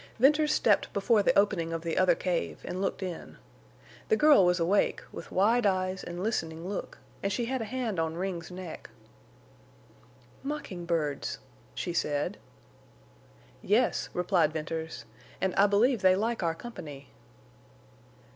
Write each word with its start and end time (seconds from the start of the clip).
Venters 0.17 0.51
stepped 0.51 0.91
before 0.93 1.21
the 1.21 1.37
opening 1.37 1.71
of 1.71 1.83
the 1.83 1.95
other 1.95 2.15
cave 2.15 2.59
and 2.65 2.81
looked 2.81 3.03
in. 3.03 3.37
The 4.09 4.17
girl 4.17 4.43
was 4.43 4.59
awake, 4.59 5.03
with 5.11 5.31
wide 5.31 5.67
eyes 5.67 6.03
and 6.03 6.23
listening 6.23 6.67
look, 6.67 6.97
and 7.21 7.31
she 7.31 7.45
had 7.45 7.61
a 7.61 7.65
hand 7.65 7.99
on 7.99 8.15
Ring's 8.17 8.49
neck. 8.49 8.89
"Mocking 10.41 10.85
birds!" 10.87 11.37
she 11.75 11.93
said. 11.93 12.39
"Yes," 13.61 14.09
replied 14.15 14.51
Venters, 14.53 15.05
"and 15.39 15.53
I 15.53 15.67
believe 15.67 16.01
they 16.01 16.15
like 16.15 16.41
our 16.41 16.55
company." 16.55 17.11